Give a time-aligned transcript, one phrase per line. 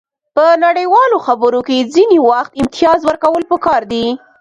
[0.35, 4.05] په نړیوالو خبرو کې ځینې وخت امتیاز ورکول پکار دي